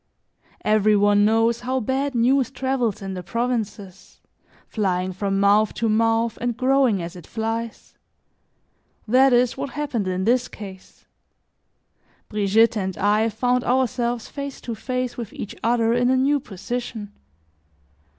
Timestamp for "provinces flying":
3.21-5.13